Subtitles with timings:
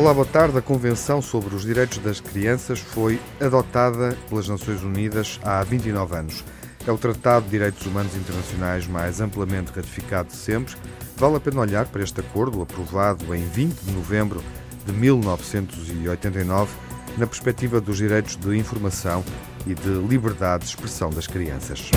[0.00, 0.56] Olá, boa tarde.
[0.56, 6.42] A Convenção sobre os Direitos das Crianças foi adotada pelas Nações Unidas há 29 anos.
[6.86, 10.74] É o Tratado de Direitos Humanos Internacionais mais amplamente ratificado de sempre.
[11.18, 14.42] Vale a pena olhar para este acordo, aprovado em 20 de novembro
[14.86, 16.72] de 1989,
[17.18, 19.22] na perspectiva dos direitos de informação
[19.66, 21.90] e de liberdade de expressão das crianças.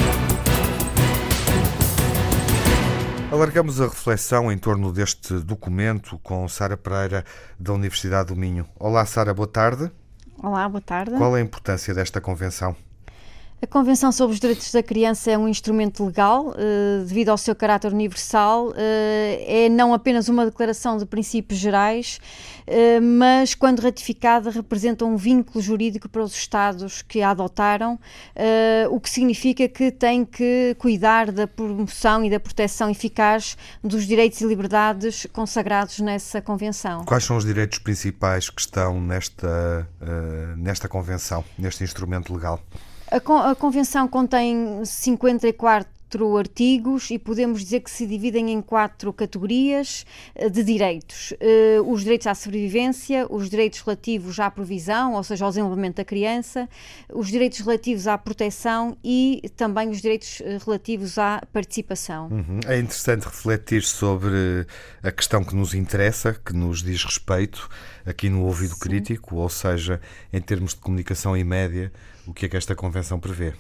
[3.34, 7.26] Alargamos a reflexão em torno deste documento com Sara Pereira,
[7.60, 8.64] da Universidade do Minho.
[8.78, 9.92] Olá, Sara, boa tarde.
[10.38, 11.18] Olá, boa tarde.
[11.18, 12.76] Qual é a importância desta convenção?
[13.64, 17.56] A Convenção sobre os Direitos da Criança é um instrumento legal, eh, devido ao seu
[17.56, 18.74] caráter universal.
[18.76, 22.20] Eh, é não apenas uma declaração de princípios gerais,
[22.68, 27.98] eh, mas, quando ratificada, representa um vínculo jurídico para os Estados que a adotaram,
[28.92, 34.42] o que significa que tem que cuidar da promoção e da proteção eficaz dos direitos
[34.42, 37.06] e liberdades consagrados nessa Convenção.
[37.06, 39.88] Quais são os direitos principais que estão nesta,
[40.58, 42.62] nesta Convenção, neste instrumento legal?
[43.14, 49.12] A, a Convenção contém 54 quatro artigos e podemos dizer que se dividem em quatro
[49.12, 51.34] categorias eh, de direitos.
[51.40, 56.06] Eh, os direitos à sobrevivência, os direitos relativos à provisão, ou seja, ao desenvolvimento da
[56.06, 56.70] criança,
[57.12, 62.28] os direitos relativos à proteção e também os direitos eh, relativos à participação.
[62.28, 62.60] Uhum.
[62.68, 64.68] É interessante refletir sobre
[65.02, 67.68] a questão que nos interessa, que nos diz respeito,
[68.06, 68.80] aqui no ouvido Sim.
[68.82, 70.00] crítico, ou seja,
[70.32, 71.92] em termos de comunicação e média,
[72.28, 73.54] o que é que esta convenção prevê?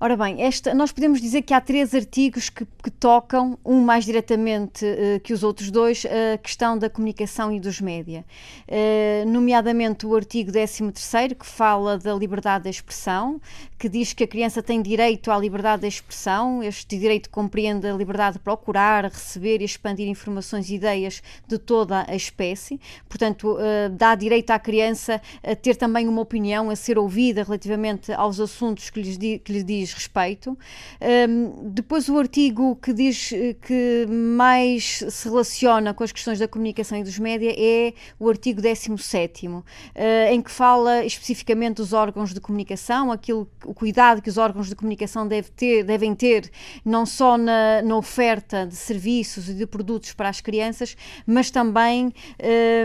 [0.00, 4.04] Ora bem, esta, nós podemos dizer que há três artigos que, que tocam, um mais
[4.04, 8.24] diretamente uh, que os outros dois, a questão da comunicação e dos média.
[8.68, 10.92] Uh, nomeadamente o artigo 13
[11.38, 13.40] que fala da liberdade de expressão,
[13.78, 16.62] que diz que a criança tem direito à liberdade de expressão.
[16.62, 22.04] Este direito compreende a liberdade de procurar, receber e expandir informações e ideias de toda
[22.08, 22.80] a espécie.
[23.08, 28.12] Portanto, uh, dá direito à criança a ter também uma opinião, a ser ouvida relativamente
[28.12, 30.56] aos assuntos que lhes, que lhes diz respeito.
[31.28, 36.48] Um, depois o artigo que diz eh, que mais se relaciona com as questões da
[36.48, 39.62] comunicação e dos média é o artigo 17 uh,
[40.30, 44.74] em que fala especificamente dos órgãos de comunicação, aquilo, o cuidado que os órgãos de
[44.74, 46.50] comunicação deve ter, devem ter,
[46.84, 50.96] não só na, na, oferta de serviços e de produtos para as crianças,
[51.26, 52.12] mas também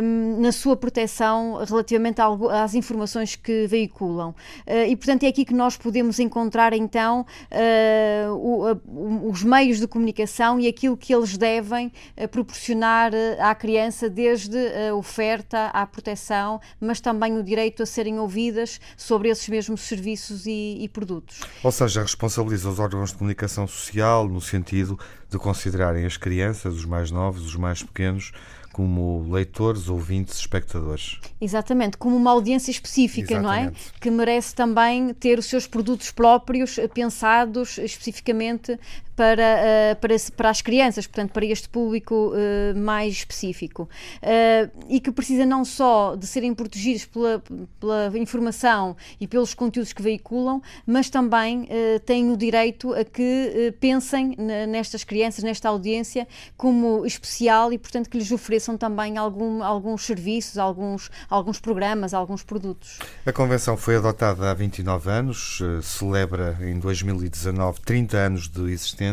[0.01, 4.29] um, na sua proteção relativamente às informações que veiculam.
[4.65, 9.43] Uh, e, portanto, é aqui que nós podemos encontrar então então uh, o, uh, os
[9.43, 14.57] meios de comunicação e aquilo que eles devem uh, proporcionar à criança, desde
[14.89, 20.45] a oferta à proteção, mas também o direito a serem ouvidas sobre esses mesmos serviços
[20.47, 21.41] e, e produtos.
[21.63, 26.85] Ou seja, responsabiliza os órgãos de comunicação social no sentido de considerarem as crianças, os
[26.85, 28.31] mais novos, os mais pequenos,
[28.73, 31.19] como leitores, ouvintes, espectadores.
[31.39, 33.63] Exatamente, como uma audiência específica, Exatamente.
[33.65, 33.99] não é?
[33.99, 38.79] Que merece também ter os seus produtos próprios eh, pensados especificamente
[39.19, 43.89] para, uh, para, para as crianças, portanto, para este público uh, mais específico.
[44.23, 47.43] Uh, e que precisa não só de serem protegidos pela,
[47.81, 51.67] pela informação e pelos conteúdos que veiculam, mas também
[52.05, 54.35] têm o direito a que pensem
[54.67, 60.57] nestas crianças, nesta audiência, como especial e, portanto, que lhes ofereçam também algum, alguns serviços,
[60.57, 62.99] alguns, alguns programas, alguns produtos.
[63.25, 69.08] A Convenção foi adotada há 29 anos, celebra em 2019 30 anos de existência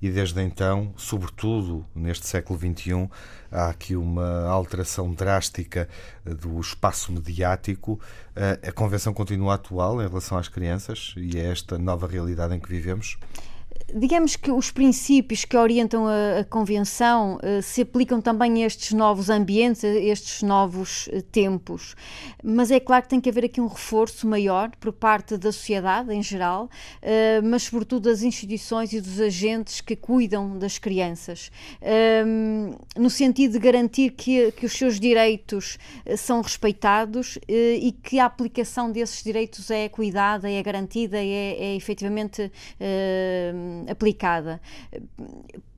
[0.00, 3.08] e desde então, sobretudo neste século XXI,
[3.50, 5.88] há aqui uma alteração drástica
[6.24, 8.00] do espaço mediático.
[8.66, 12.68] A Convenção continua atual em relação às crianças e é esta nova realidade em que
[12.68, 13.16] vivemos?
[13.94, 18.92] Digamos que os princípios que orientam a, a Convenção uh, se aplicam também a estes
[18.92, 21.94] novos ambientes, a estes novos uh, tempos.
[22.42, 26.12] Mas é claro que tem que haver aqui um reforço maior por parte da sociedade
[26.12, 31.50] em geral, uh, mas sobretudo das instituições e dos agentes que cuidam das crianças,
[31.80, 35.78] ehm, no sentido de garantir que, que os seus direitos
[36.16, 42.50] são respeitados e que a aplicação desses direitos é cuidada, é garantida, é, é efetivamente
[43.88, 44.60] aplicada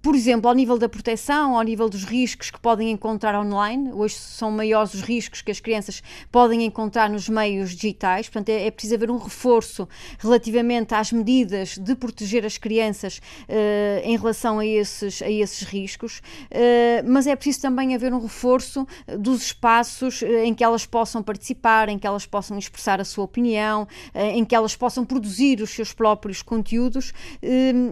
[0.05, 3.91] por exemplo, ao nível da proteção, ao nível dos riscos que podem encontrar online.
[3.91, 8.67] Hoje são maiores os riscos que as crianças podem encontrar nos meios digitais, portanto, é,
[8.67, 13.17] é preciso haver um reforço relativamente às medidas de proteger as crianças
[13.49, 16.19] uh, em relação a esses, a esses riscos,
[16.51, 18.87] uh, mas é preciso também haver um reforço
[19.19, 23.25] dos espaços uh, em que elas possam participar, em que elas possam expressar a sua
[23.25, 27.15] opinião, em que elas possam produzir os seus próprios conteúdos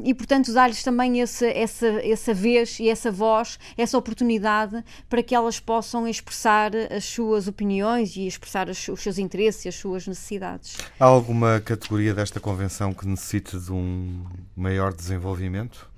[0.05, 5.34] e, portanto, dar-lhes também esse, essa essa vez e essa voz, essa oportunidade para que
[5.34, 10.06] elas possam expressar as suas opiniões e expressar os, os seus interesses e as suas
[10.06, 10.78] necessidades.
[10.99, 14.25] Há alguma categoria desta convenção que necessite de um
[14.56, 15.92] maior desenvolvimento?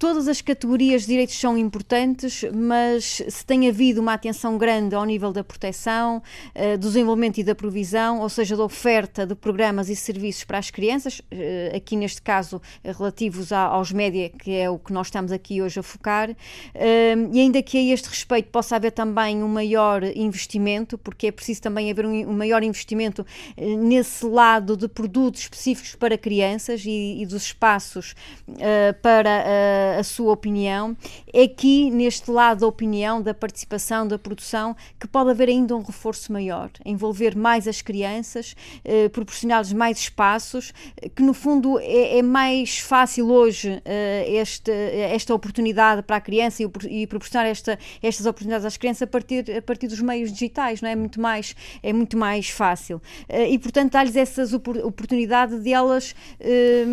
[0.00, 5.04] Todas as categorias de direitos são importantes, mas se tem havido uma atenção grande ao
[5.04, 6.22] nível da proteção,
[6.56, 10.56] uh, do desenvolvimento e da provisão, ou seja, da oferta de programas e serviços para
[10.56, 15.08] as crianças, uh, aqui neste caso relativos a, aos média, que é o que nós
[15.08, 19.48] estamos aqui hoje a focar, e ainda que a este respeito possa haver também um
[19.48, 23.26] maior investimento, porque é preciso também haver um, um maior investimento
[23.58, 28.14] nesse lado de produtos específicos para crianças e, e dos espaços
[29.02, 30.96] para a sua opinião.
[31.32, 35.82] É aqui, neste lado da opinião, da participação, da produção, que pode haver ainda um
[35.82, 38.54] reforço maior, envolver mais as crianças,
[38.84, 40.72] eh, proporcionar-lhes mais espaços,
[41.14, 46.62] que no fundo é, é mais fácil hoje eh, este, esta oportunidade para a criança
[46.62, 50.80] e, e proporcionar esta, estas oportunidades às crianças a partir, a partir dos meios digitais,
[50.80, 50.94] não é?
[50.96, 53.00] muito mais, é muito mais fácil.
[53.28, 54.44] Eh, e, portanto, dar-lhes essa
[54.84, 56.84] oportunidade de elas eh,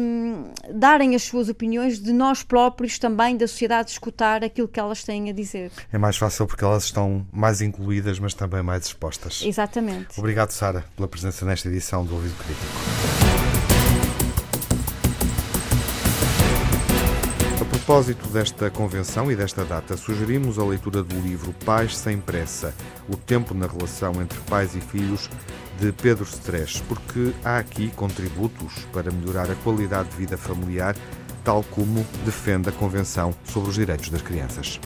[0.73, 2.43] darem as suas opiniões, de nós
[2.87, 5.71] próprios também da sociedade escutar aquilo que elas têm a dizer.
[5.91, 9.43] É mais fácil porque elas estão mais incluídas, mas também mais expostas.
[9.45, 10.17] Exatamente.
[10.17, 12.65] Obrigado, Sara, pela presença nesta edição do Ouvido Crítico.
[17.61, 22.73] A propósito desta convenção e desta data, sugerimos a leitura do livro Pais Sem Pressa:
[23.09, 25.29] O Tempo na Relação entre Pais e Filhos,
[25.79, 30.95] de Pedro Stress, porque há aqui contributos para melhorar a qualidade de vida familiar
[31.47, 34.81] tal como defende a Convenção sobre os Direitos das Crianças.